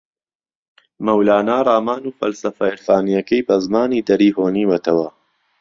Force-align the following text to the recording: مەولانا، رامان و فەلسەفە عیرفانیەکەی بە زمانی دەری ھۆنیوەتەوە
مەولانا، 1.05 1.57
رامان 1.69 2.01
و 2.05 2.15
فەلسەفە 2.19 2.63
عیرفانیەکەی 2.71 3.45
بە 3.47 3.55
زمانی 3.65 4.05
دەری 4.07 4.35
ھۆنیوەتەوە 4.37 5.07